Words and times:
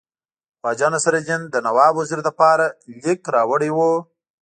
خواجه 0.59 0.87
نصیرالدین 0.93 1.41
د 1.53 1.55
نواب 1.65 1.93
وزیر 1.99 2.19
لپاره 2.27 2.65
لیک 3.01 3.21
راوړی 3.35 3.69
وو. 3.73 3.91